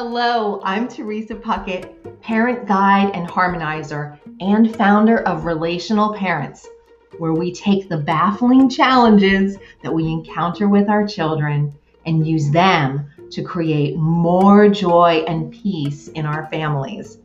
Hello, 0.00 0.60
I'm 0.62 0.86
Teresa 0.86 1.34
Puckett, 1.34 2.20
parent 2.22 2.68
guide 2.68 3.10
and 3.14 3.28
harmonizer, 3.28 4.16
and 4.38 4.76
founder 4.76 5.22
of 5.26 5.44
Relational 5.44 6.14
Parents, 6.14 6.68
where 7.18 7.32
we 7.32 7.52
take 7.52 7.88
the 7.88 7.96
baffling 7.96 8.68
challenges 8.68 9.56
that 9.82 9.92
we 9.92 10.06
encounter 10.06 10.68
with 10.68 10.88
our 10.88 11.04
children 11.04 11.76
and 12.06 12.24
use 12.24 12.48
them 12.52 13.10
to 13.32 13.42
create 13.42 13.96
more 13.96 14.68
joy 14.68 15.24
and 15.26 15.52
peace 15.52 16.06
in 16.06 16.26
our 16.26 16.46
families. 16.48 17.18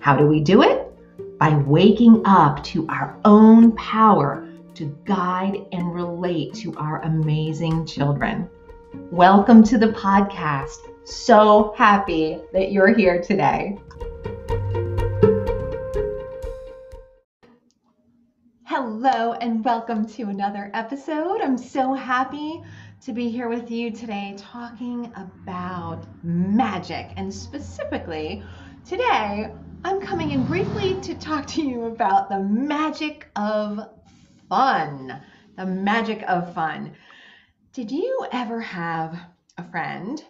How 0.00 0.16
do 0.16 0.26
we 0.26 0.40
do 0.40 0.64
it? 0.64 0.90
By 1.38 1.54
waking 1.54 2.22
up 2.24 2.64
to 2.64 2.84
our 2.88 3.16
own 3.24 3.76
power 3.76 4.44
to 4.74 4.86
guide 5.04 5.66
and 5.70 5.94
relate 5.94 6.52
to 6.54 6.74
our 6.78 7.00
amazing 7.02 7.86
children. 7.86 8.50
Welcome 9.12 9.62
to 9.62 9.78
the 9.78 9.92
podcast. 9.92 10.78
So 11.10 11.72
happy 11.74 12.38
that 12.52 12.70
you're 12.70 12.94
here 12.94 13.18
today. 13.18 13.78
Hello, 18.64 19.32
and 19.32 19.64
welcome 19.64 20.06
to 20.06 20.24
another 20.24 20.70
episode. 20.74 21.40
I'm 21.40 21.56
so 21.56 21.94
happy 21.94 22.62
to 23.00 23.14
be 23.14 23.30
here 23.30 23.48
with 23.48 23.70
you 23.70 23.90
today 23.90 24.34
talking 24.36 25.10
about 25.16 26.04
magic. 26.22 27.08
And 27.16 27.32
specifically, 27.32 28.42
today 28.86 29.50
I'm 29.84 30.02
coming 30.02 30.32
in 30.32 30.44
briefly 30.44 31.00
to 31.00 31.14
talk 31.14 31.46
to 31.46 31.62
you 31.62 31.86
about 31.86 32.28
the 32.28 32.40
magic 32.40 33.28
of 33.34 33.80
fun. 34.50 35.22
The 35.56 35.64
magic 35.64 36.22
of 36.28 36.52
fun. 36.52 36.92
Did 37.72 37.90
you 37.90 38.26
ever 38.30 38.60
have 38.60 39.18
a 39.56 39.64
friend 39.70 40.22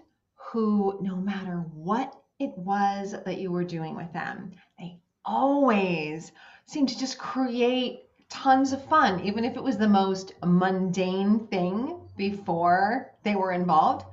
who, 0.53 0.99
no 1.03 1.17
matter 1.17 1.65
what 1.75 2.15
it 2.39 2.57
was 2.57 3.15
that 3.25 3.39
you 3.39 3.51
were 3.51 3.65
doing 3.65 3.95
with 3.95 4.13
them, 4.13 4.53
they 4.79 4.99
always 5.25 6.33
seemed 6.67 6.89
to 6.89 6.99
just 6.99 7.19
create 7.19 8.05
tons 8.29 8.73
of 8.73 8.85
fun, 8.87 9.21
even 9.21 9.45
if 9.45 9.57
it 9.57 9.63
was 9.63 9.79
the 9.79 9.89
most 9.89 10.33
mundane 10.45 11.47
thing 11.49 12.01
before 12.17 13.13
they 13.23 13.35
were 13.35 13.53
involved? 13.53 14.07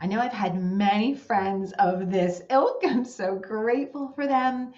I 0.00 0.06
know 0.06 0.20
I've 0.20 0.32
had 0.32 0.60
many 0.60 1.14
friends 1.14 1.72
of 1.78 2.10
this 2.10 2.42
ilk. 2.50 2.80
I'm 2.84 3.04
so 3.04 3.36
grateful 3.36 4.12
for 4.14 4.26
them. 4.26 4.72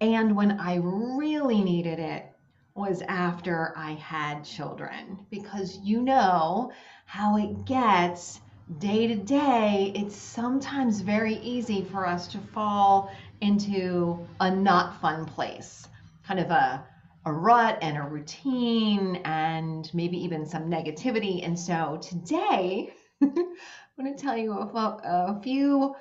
And 0.00 0.36
when 0.36 0.58
I 0.60 0.76
really 0.76 1.62
needed 1.62 1.98
it 1.98 2.26
was 2.74 3.02
after 3.02 3.74
I 3.76 3.92
had 3.92 4.44
children, 4.44 5.26
because 5.30 5.78
you 5.82 6.02
know 6.02 6.72
how 7.04 7.36
it 7.36 7.64
gets 7.66 8.40
day 8.78 9.06
to 9.06 9.16
day. 9.16 9.92
It's 9.94 10.16
sometimes 10.16 11.00
very 11.00 11.34
easy 11.36 11.84
for 11.84 12.06
us 12.06 12.28
to 12.28 12.38
fall 12.38 13.10
into 13.40 14.26
a 14.40 14.50
not 14.50 15.00
fun 15.00 15.24
place, 15.26 15.88
kind 16.24 16.40
of 16.40 16.50
a 16.50 16.86
a 17.26 17.32
rut 17.32 17.78
and 17.82 17.98
a 17.98 18.02
routine 18.02 19.16
and 19.26 19.90
maybe 19.92 20.16
even 20.16 20.46
some 20.46 20.70
negativity. 20.70 21.44
And 21.44 21.58
so 21.58 22.00
today, 22.00 22.94
I'm 23.22 23.34
going 23.98 24.16
to 24.16 24.20
tell 24.20 24.38
you 24.38 24.52
a, 24.52 24.64
a 24.64 25.40
few 25.42 25.94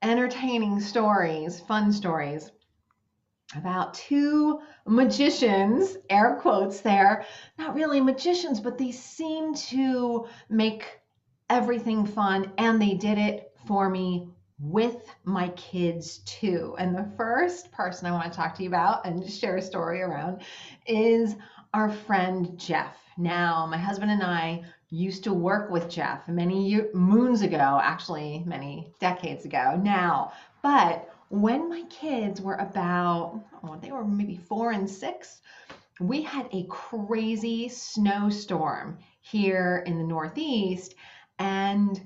entertaining 0.00 0.80
stories, 0.80 1.60
fun 1.60 1.92
stories 1.92 2.50
about 3.54 3.92
two 3.92 4.60
magicians, 4.86 5.98
air 6.08 6.38
quotes 6.40 6.80
there, 6.80 7.26
not 7.58 7.74
really 7.74 8.00
magicians, 8.00 8.60
but 8.60 8.78
they 8.78 8.90
seem 8.90 9.54
to 9.54 10.26
make 10.48 11.01
everything 11.52 12.06
fun 12.06 12.50
and 12.56 12.80
they 12.80 12.94
did 12.94 13.18
it 13.18 13.52
for 13.66 13.90
me 13.90 14.26
with 14.58 15.14
my 15.24 15.48
kids 15.50 16.20
too. 16.24 16.74
And 16.78 16.96
the 16.96 17.12
first 17.14 17.70
person 17.72 18.06
I 18.06 18.12
want 18.12 18.32
to 18.32 18.34
talk 18.34 18.54
to 18.54 18.62
you 18.62 18.70
about 18.70 19.04
and 19.04 19.30
share 19.30 19.58
a 19.58 19.62
story 19.62 20.00
around 20.00 20.40
is 20.86 21.34
our 21.74 21.90
friend 21.92 22.58
Jeff. 22.58 22.96
Now, 23.18 23.66
my 23.66 23.76
husband 23.76 24.10
and 24.10 24.22
I 24.22 24.62
used 24.88 25.24
to 25.24 25.34
work 25.34 25.70
with 25.70 25.90
Jeff 25.90 26.26
many 26.26 26.70
year, 26.70 26.88
moons 26.94 27.42
ago, 27.42 27.78
actually 27.82 28.42
many 28.46 28.90
decades 28.98 29.44
ago 29.44 29.78
now. 29.82 30.32
But 30.62 31.14
when 31.28 31.68
my 31.68 31.82
kids 31.90 32.40
were 32.40 32.56
about, 32.56 33.42
oh, 33.62 33.76
they 33.82 33.92
were 33.92 34.06
maybe 34.06 34.38
four 34.38 34.70
and 34.70 34.88
six, 34.88 35.42
we 36.00 36.22
had 36.22 36.48
a 36.50 36.64
crazy 36.70 37.68
snowstorm 37.68 38.96
here 39.20 39.84
in 39.86 39.98
the 39.98 40.04
Northeast. 40.04 40.94
And 41.42 42.00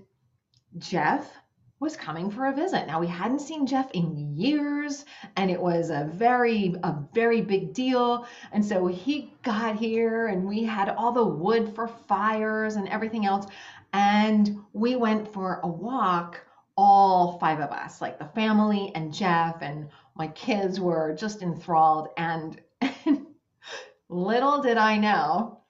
Jeff 0.78 1.30
was 1.78 1.94
coming 1.94 2.30
for 2.30 2.46
a 2.46 2.54
visit. 2.54 2.86
Now 2.86 3.00
we 3.00 3.06
hadn't 3.06 3.40
seen 3.40 3.66
Jeff 3.66 3.90
in 3.90 4.34
years 4.34 5.04
and 5.36 5.50
it 5.50 5.60
was 5.60 5.90
a 5.90 6.10
very 6.10 6.74
a 6.82 6.96
very 7.12 7.42
big 7.42 7.74
deal. 7.74 8.26
And 8.52 8.64
so 8.64 8.86
he 8.86 9.34
got 9.42 9.76
here 9.76 10.28
and 10.28 10.48
we 10.48 10.64
had 10.64 10.88
all 10.88 11.12
the 11.12 11.26
wood 11.26 11.74
for 11.74 11.86
fires 11.86 12.76
and 12.76 12.88
everything 12.88 13.26
else 13.26 13.46
and 13.92 14.58
we 14.72 14.96
went 14.96 15.30
for 15.30 15.60
a 15.62 15.68
walk 15.68 16.40
all 16.78 17.38
five 17.38 17.60
of 17.60 17.70
us, 17.70 18.00
like 18.00 18.18
the 18.18 18.30
family 18.34 18.90
and 18.94 19.12
Jeff 19.12 19.60
and 19.60 19.88
my 20.14 20.28
kids 20.28 20.80
were 20.80 21.14
just 21.14 21.42
enthralled 21.42 22.08
and, 22.16 22.58
and 22.80 23.26
little 24.08 24.62
did 24.62 24.78
I 24.78 24.96
know 24.96 25.60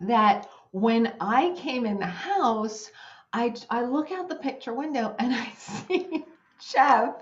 that 0.00 0.46
when 0.72 1.14
I 1.20 1.54
came 1.56 1.86
in 1.86 1.98
the 1.98 2.06
house, 2.06 2.90
I, 3.32 3.54
I 3.70 3.82
look 3.84 4.10
out 4.10 4.28
the 4.28 4.36
picture 4.36 4.74
window 4.74 5.14
and 5.18 5.32
I 5.32 5.50
see 5.56 6.24
Jeff 6.72 7.14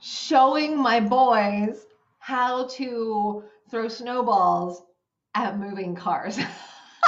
showing 0.00 0.80
my 0.80 1.00
boys 1.00 1.86
how 2.18 2.66
to 2.68 3.44
throw 3.70 3.88
snowballs 3.88 4.82
at 5.34 5.58
moving 5.58 5.94
cars. 5.94 6.38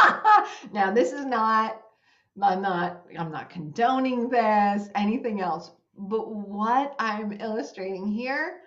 now 0.72 0.90
this 0.92 1.12
is 1.12 1.24
not 1.24 1.80
I'm 2.42 2.62
not 2.62 3.02
I'm 3.16 3.30
not 3.30 3.48
condoning 3.50 4.28
this, 4.28 4.88
anything 4.94 5.40
else. 5.40 5.70
But 5.96 6.34
what 6.34 6.96
I'm 6.98 7.32
illustrating 7.40 8.06
here 8.06 8.60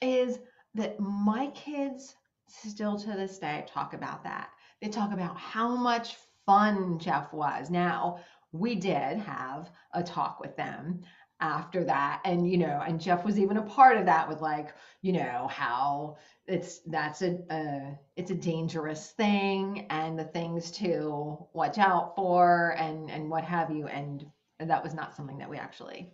is 0.00 0.38
that 0.74 0.98
my 0.98 1.48
kids 1.48 2.16
still 2.46 2.98
to 2.98 3.08
this 3.08 3.38
day 3.38 3.66
talk 3.68 3.92
about 3.92 4.24
that. 4.24 4.48
They 4.82 4.88
talk 4.88 5.12
about 5.12 5.38
how 5.38 5.76
much 5.76 6.16
fun 6.44 6.98
Jeff 6.98 7.32
was. 7.32 7.70
Now, 7.70 8.18
we 8.50 8.74
did 8.74 9.18
have 9.18 9.70
a 9.94 10.02
talk 10.02 10.40
with 10.40 10.56
them 10.56 11.04
after 11.40 11.82
that 11.82 12.22
and 12.24 12.48
you 12.48 12.56
know 12.56 12.80
and 12.86 13.00
jeff 13.00 13.24
was 13.24 13.36
even 13.36 13.56
a 13.56 13.62
part 13.62 13.96
of 13.96 14.06
that 14.06 14.28
with 14.28 14.40
like 14.40 14.72
you 15.00 15.12
know 15.12 15.48
how 15.50 16.16
it's 16.46 16.78
that's 16.86 17.20
a, 17.20 17.36
a 17.50 17.98
it's 18.14 18.30
a 18.30 18.34
dangerous 18.34 19.10
thing 19.10 19.84
and 19.90 20.16
the 20.16 20.24
things 20.24 20.70
to 20.70 21.44
watch 21.52 21.78
out 21.78 22.14
for 22.14 22.76
and 22.78 23.10
and 23.10 23.28
what 23.28 23.42
have 23.42 23.72
you 23.72 23.88
and 23.88 24.24
that 24.60 24.84
was 24.84 24.94
not 24.94 25.16
something 25.16 25.38
that 25.38 25.50
we 25.50 25.56
actually 25.56 26.12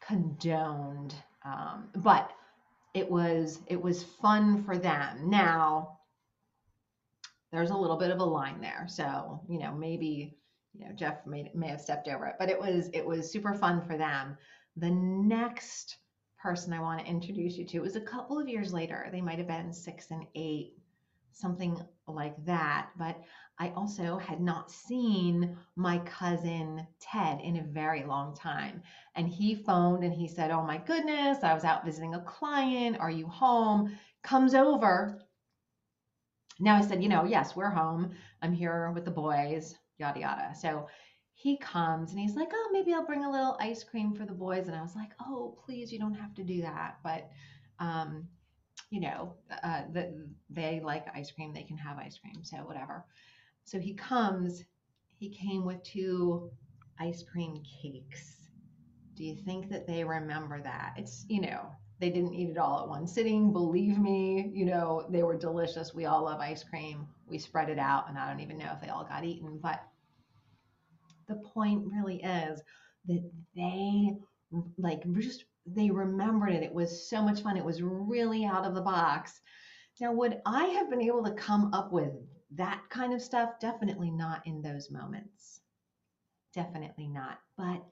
condoned 0.00 1.16
um, 1.44 1.88
but 1.96 2.30
it 2.94 3.10
was 3.10 3.58
it 3.66 3.82
was 3.82 4.04
fun 4.04 4.62
for 4.62 4.78
them 4.78 5.28
now 5.28 5.98
there's 7.52 7.70
a 7.70 7.76
little 7.76 7.96
bit 7.96 8.10
of 8.10 8.20
a 8.20 8.24
line 8.24 8.60
there 8.60 8.86
so 8.88 9.40
you 9.48 9.58
know 9.58 9.72
maybe 9.72 10.36
you 10.72 10.84
know 10.84 10.92
Jeff 10.92 11.26
may 11.26 11.50
may 11.54 11.68
have 11.68 11.80
stepped 11.80 12.08
over 12.08 12.26
it, 12.26 12.36
but 12.38 12.48
it 12.48 12.60
was 12.60 12.88
it 12.92 13.04
was 13.04 13.30
super 13.30 13.54
fun 13.54 13.82
for 13.82 13.96
them. 13.96 14.36
The 14.76 14.90
next 14.90 15.98
person 16.38 16.72
I 16.72 16.80
want 16.80 17.00
to 17.00 17.10
introduce 17.10 17.56
you 17.56 17.66
to 17.66 17.80
was 17.80 17.96
a 17.96 18.00
couple 18.00 18.38
of 18.38 18.48
years 18.48 18.72
later. 18.72 19.08
They 19.12 19.20
might 19.20 19.38
have 19.38 19.48
been 19.48 19.72
six 19.72 20.10
and 20.10 20.26
eight, 20.34 20.74
something 21.32 21.78
like 22.06 22.42
that. 22.44 22.90
But 22.96 23.20
I 23.58 23.70
also 23.70 24.16
had 24.16 24.40
not 24.40 24.70
seen 24.70 25.56
my 25.76 25.98
cousin 25.98 26.86
Ted 27.00 27.40
in 27.40 27.58
a 27.58 27.62
very 27.62 28.04
long 28.04 28.34
time. 28.34 28.82
And 29.16 29.28
he 29.28 29.54
phoned 29.54 30.04
and 30.04 30.14
he 30.14 30.28
said, 30.28 30.50
Oh 30.50 30.62
my 30.62 30.78
goodness, 30.78 31.42
I 31.42 31.52
was 31.52 31.64
out 31.64 31.84
visiting 31.84 32.14
a 32.14 32.22
client. 32.22 32.98
Are 33.00 33.10
you 33.10 33.26
home? 33.26 33.98
Comes 34.22 34.54
over. 34.54 35.20
Now 36.60 36.76
I 36.76 36.82
said, 36.82 37.02
You 37.02 37.08
know, 37.08 37.24
yes, 37.24 37.56
we're 37.56 37.70
home. 37.70 38.12
I'm 38.42 38.52
here 38.52 38.92
with 38.92 39.04
the 39.04 39.10
boys 39.10 39.74
yada 40.00 40.18
yada. 40.18 40.54
So 40.58 40.88
he 41.34 41.56
comes 41.58 42.10
and 42.10 42.18
he's 42.18 42.34
like, 42.34 42.50
oh, 42.52 42.68
maybe 42.72 42.92
I'll 42.92 43.06
bring 43.06 43.24
a 43.24 43.30
little 43.30 43.56
ice 43.60 43.84
cream 43.84 44.14
for 44.14 44.26
the 44.26 44.32
boys. 44.32 44.66
And 44.66 44.74
I 44.74 44.82
was 44.82 44.96
like, 44.96 45.12
oh, 45.20 45.56
please, 45.64 45.92
you 45.92 45.98
don't 45.98 46.14
have 46.14 46.34
to 46.34 46.42
do 46.42 46.60
that. 46.62 46.98
But, 47.04 47.30
um, 47.78 48.26
you 48.90 49.00
know, 49.00 49.34
uh, 49.62 49.82
the, 49.92 50.26
they 50.48 50.80
like 50.82 51.06
ice 51.14 51.30
cream, 51.30 51.54
they 51.54 51.62
can 51.62 51.76
have 51.76 51.98
ice 51.98 52.18
cream, 52.18 52.42
so 52.42 52.56
whatever. 52.58 53.04
So 53.64 53.78
he 53.78 53.94
comes, 53.94 54.64
he 55.18 55.30
came 55.30 55.64
with 55.64 55.82
two 55.84 56.50
ice 56.98 57.22
cream 57.22 57.62
cakes. 57.82 58.36
Do 59.14 59.24
you 59.24 59.36
think 59.36 59.70
that 59.70 59.86
they 59.86 60.02
remember 60.02 60.60
that? 60.62 60.94
It's, 60.96 61.24
you 61.28 61.40
know, 61.40 61.70
they 62.00 62.10
didn't 62.10 62.34
eat 62.34 62.48
it 62.50 62.58
all 62.58 62.80
at 62.82 62.88
one 62.88 63.06
sitting. 63.06 63.52
Believe 63.52 63.98
me, 63.98 64.50
you 64.54 64.64
know, 64.64 65.06
they 65.10 65.22
were 65.22 65.36
delicious. 65.36 65.94
We 65.94 66.06
all 66.06 66.24
love 66.24 66.40
ice 66.40 66.64
cream. 66.64 67.06
We 67.26 67.38
spread 67.38 67.68
it 67.68 67.78
out, 67.78 68.08
and 68.08 68.18
I 68.18 68.28
don't 68.28 68.40
even 68.40 68.58
know 68.58 68.72
if 68.72 68.80
they 68.80 68.88
all 68.88 69.04
got 69.04 69.24
eaten, 69.24 69.58
but 69.62 69.82
the 71.28 71.36
point 71.36 71.84
really 71.86 72.22
is 72.22 72.62
that 73.06 73.30
they 73.54 74.16
like 74.78 75.02
just 75.18 75.44
they 75.66 75.90
remembered 75.90 76.50
it. 76.50 76.62
It 76.62 76.72
was 76.72 77.08
so 77.08 77.22
much 77.22 77.42
fun. 77.42 77.56
It 77.56 77.64
was 77.64 77.82
really 77.82 78.44
out 78.44 78.64
of 78.64 78.74
the 78.74 78.80
box. 78.80 79.40
Now, 80.00 80.12
would 80.12 80.40
I 80.46 80.64
have 80.66 80.88
been 80.88 81.02
able 81.02 81.22
to 81.24 81.32
come 81.32 81.72
up 81.74 81.92
with 81.92 82.12
that 82.52 82.82
kind 82.88 83.12
of 83.12 83.22
stuff? 83.22 83.60
Definitely 83.60 84.10
not 84.10 84.46
in 84.46 84.62
those 84.62 84.90
moments. 84.90 85.60
Definitely 86.54 87.08
not. 87.08 87.38
But 87.56 87.84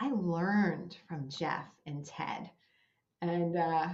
I 0.00 0.10
learned 0.12 0.96
from 1.08 1.28
Jeff 1.28 1.66
and 1.86 2.06
Ted. 2.06 2.50
And 3.20 3.56
uh, 3.56 3.88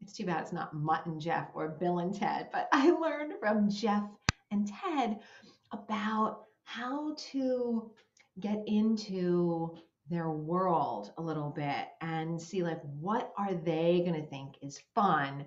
it's 0.00 0.12
too 0.12 0.26
bad 0.26 0.42
it's 0.42 0.52
not 0.52 0.74
Mutt 0.74 1.06
and 1.06 1.20
Jeff 1.20 1.48
or 1.54 1.68
Bill 1.68 1.98
and 1.98 2.14
Ted, 2.14 2.48
but 2.52 2.68
I 2.72 2.90
learned 2.90 3.34
from 3.40 3.70
Jeff 3.70 4.04
and 4.50 4.68
Ted 4.68 5.20
about 5.72 6.44
how 6.64 7.14
to 7.16 7.90
get 8.40 8.62
into 8.66 9.76
their 10.08 10.30
world 10.30 11.12
a 11.18 11.22
little 11.22 11.50
bit 11.50 11.86
and 12.00 12.40
see 12.40 12.62
like 12.62 12.80
what 12.82 13.32
are 13.36 13.54
they 13.54 14.00
going 14.00 14.20
to 14.20 14.28
think 14.28 14.56
is 14.62 14.82
fun? 14.94 15.46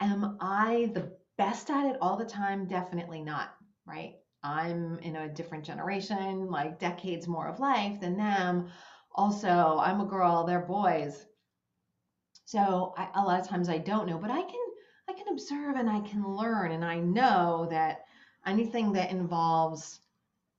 Am 0.00 0.36
i 0.40 0.90
the 0.94 1.16
best 1.38 1.70
at 1.70 1.86
it 1.86 1.98
all 2.00 2.16
the 2.16 2.24
time? 2.24 2.66
Definitely 2.66 3.22
not 3.22 3.54
right? 3.86 4.16
I'm 4.42 4.98
in 4.98 5.16
a 5.16 5.28
different 5.28 5.64
generation 5.64 6.50
like 6.50 6.78
decades 6.78 7.26
more 7.26 7.48
of 7.48 7.60
life 7.60 8.00
than 8.00 8.16
them. 8.16 8.68
Also 9.14 9.78
i'm 9.78 10.00
a 10.02 10.06
girl 10.06 10.44
they're 10.44 10.60
boys 10.60 11.26
so 12.46 12.94
I, 12.96 13.08
a 13.14 13.22
lot 13.22 13.38
of 13.38 13.46
times 13.46 13.68
i 13.68 13.78
don't 13.78 14.08
know 14.08 14.18
but 14.18 14.30
i 14.30 14.40
can 14.40 14.60
i 15.08 15.12
can 15.12 15.28
observe 15.30 15.76
and 15.76 15.90
i 15.90 16.00
can 16.00 16.26
learn 16.26 16.72
and 16.72 16.84
i 16.84 16.96
know 16.98 17.68
that 17.70 18.06
anything 18.46 18.92
that 18.94 19.10
involves 19.10 20.00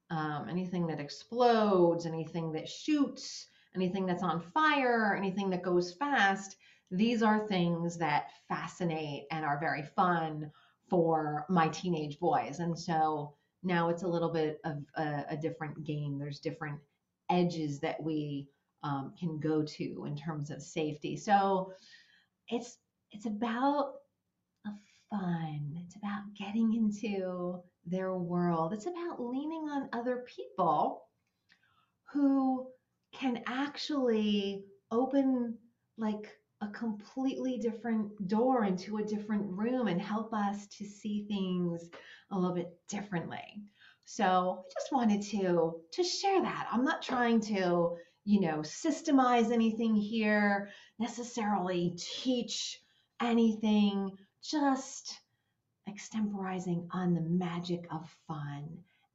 um, 0.09 0.47
anything 0.49 0.87
that 0.87 0.99
explodes, 0.99 2.05
anything 2.05 2.51
that 2.53 2.69
shoots, 2.69 3.47
anything 3.75 4.05
that's 4.05 4.23
on 4.23 4.41
fire, 4.53 5.15
anything 5.15 5.49
that 5.49 5.61
goes 5.63 5.93
fast, 5.93 6.55
these 6.91 7.21
are 7.21 7.47
things 7.47 7.97
that 7.97 8.27
fascinate 8.47 9.25
and 9.31 9.43
are 9.43 9.59
very 9.59 9.83
fun 9.83 10.49
for 10.89 11.45
my 11.49 11.67
teenage 11.67 12.17
boys. 12.19 12.59
And 12.59 12.77
so 12.77 13.33
now 13.63 13.89
it's 13.89 14.03
a 14.03 14.07
little 14.07 14.31
bit 14.31 14.61
of 14.63 14.77
a, 14.95 15.25
a 15.31 15.37
different 15.37 15.83
game. 15.83 16.17
There's 16.17 16.39
different 16.39 16.79
edges 17.29 17.79
that 17.81 18.01
we 18.01 18.47
um, 18.83 19.13
can 19.19 19.39
go 19.39 19.63
to 19.63 20.05
in 20.05 20.15
terms 20.15 20.49
of 20.49 20.61
safety. 20.61 21.15
So 21.17 21.73
it's 22.49 22.77
it's 23.11 23.25
about 23.25 23.93
a 24.65 24.71
fun. 25.09 25.75
It's 25.85 25.95
about 25.95 26.23
getting 26.37 26.73
into 26.73 27.61
their 27.85 28.13
world. 28.15 28.73
It's 28.73 28.87
about 28.87 29.21
leaning 29.21 29.69
on 29.69 29.89
other 29.93 30.25
people 30.27 31.03
who 32.11 32.67
can 33.13 33.41
actually 33.47 34.63
open 34.91 35.57
like 35.97 36.27
a 36.61 36.67
completely 36.67 37.57
different 37.57 38.27
door 38.27 38.65
into 38.65 38.97
a 38.97 39.03
different 39.03 39.43
room 39.45 39.87
and 39.87 40.01
help 40.01 40.33
us 40.33 40.67
to 40.67 40.85
see 40.85 41.25
things 41.27 41.89
a 42.31 42.37
little 42.37 42.55
bit 42.55 42.69
differently. 42.89 43.61
So 44.05 44.63
I 44.65 44.73
just 44.73 44.91
wanted 44.91 45.21
to 45.23 45.81
to 45.91 46.03
share 46.03 46.41
that. 46.41 46.67
I'm 46.71 46.83
not 46.83 47.01
trying 47.01 47.41
to, 47.41 47.97
you 48.27 48.41
know, 48.41 48.57
systemize 48.57 49.53
anything 49.53 49.95
here, 49.95 50.69
necessarily 50.99 51.95
teach 51.97 52.77
anything, 53.21 54.11
just 54.43 55.17
extemporizing 55.89 56.85
on 56.91 57.13
the 57.13 57.21
magic 57.21 57.87
of 57.89 58.05
fun 58.27 58.67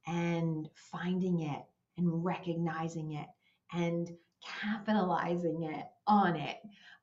and 0.06 0.70
finding 0.74 1.40
it 1.40 1.62
and 1.98 2.24
recognizing 2.24 3.12
it 3.12 3.26
and 3.74 4.10
capitalizing 4.62 5.64
it 5.64 5.84
on 6.06 6.34
it 6.36 6.56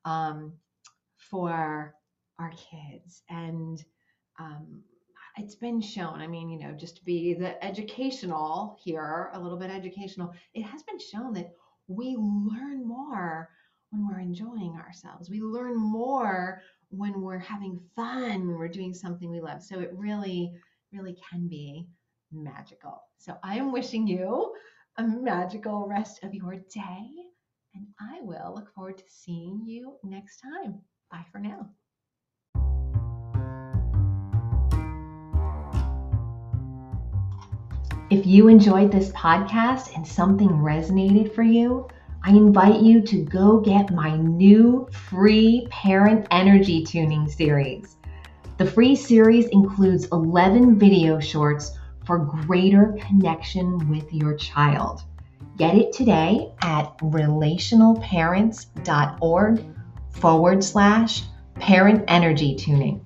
um, 0.04 0.54
for 1.16 1.94
our 2.40 2.52
kids. 2.72 3.22
And 3.30 3.86
um, 4.40 4.82
it's 5.38 5.54
been 5.54 5.80
shown, 5.80 6.22
I 6.22 6.28
mean, 6.28 6.50
you 6.50 6.58
know, 6.58 6.72
just 6.72 6.98
to 6.98 7.06
be 7.06 7.36
the 7.36 7.64
educational 7.64 8.80
here, 8.84 9.30
a 9.34 9.40
little 9.40 9.60
bit 9.60 9.70
educational, 9.70 10.34
it 10.56 10.64
has 10.64 10.82
been 10.82 11.00
shown 11.00 11.34
that 11.34 11.52
we 11.89 12.15
learn 12.18 12.88
more 12.88 13.50
when 13.89 14.07
we're 14.07 14.19
enjoying 14.19 14.77
ourselves. 14.77 15.30
We 15.30 15.41
learn 15.41 15.75
more 15.75 16.62
when 16.89 17.21
we're 17.21 17.39
having 17.39 17.80
fun, 17.95 18.47
when 18.47 18.57
we're 18.57 18.68
doing 18.68 18.94
something 18.94 19.30
we 19.30 19.41
love. 19.41 19.63
So 19.63 19.80
it 19.80 19.91
really, 19.94 20.53
really 20.94 21.18
can 21.30 21.47
be 21.47 21.88
magical. 22.31 23.01
So 23.18 23.38
I 23.44 23.57
am 23.57 23.71
wishing 23.71 24.07
you 24.07 24.53
a 24.97 25.03
magical 25.03 25.88
rest 25.88 26.24
of 26.24 26.33
your 26.33 26.56
day, 26.74 27.07
and 27.74 27.88
I 28.00 28.19
will 28.21 28.53
look 28.56 28.74
forward 28.74 28.97
to 29.00 29.03
seeing 29.07 29.63
you 29.65 29.95
next 30.03 30.41
time. 30.41 30.80
Bye 31.12 31.25
for 31.31 31.39
now. 31.39 31.69
If 38.10 38.26
you 38.26 38.48
enjoyed 38.48 38.92
this 38.92 39.12
podcast 39.12 39.96
and 39.96 40.08
something 40.08 40.50
resonated 40.50 41.36
for 41.36 41.44
you, 41.44 41.88
I 42.24 42.32
invite 42.32 42.82
you 42.82 43.02
to 43.02 43.22
go 43.22 43.60
get 43.60 43.92
my 43.92 44.18
new 44.18 44.88
free 44.92 45.68
parent 45.70 46.26
energy 46.32 46.84
tuning 46.84 47.30
series. 47.30 47.98
The 48.58 48.66
free 48.66 48.96
series 48.96 49.46
includes 49.50 50.08
11 50.12 50.80
video 50.80 51.20
shorts 51.20 51.78
for 52.04 52.18
greater 52.18 52.98
connection 53.00 53.88
with 53.92 54.12
your 54.12 54.34
child. 54.34 55.04
Get 55.58 55.76
it 55.76 55.94
today 55.94 56.52
at 56.64 56.98
relationalparents.org 56.98 59.66
forward 60.10 60.64
slash 60.64 61.22
parent 61.60 62.06
energy 62.08 62.56
tuning. 62.56 63.06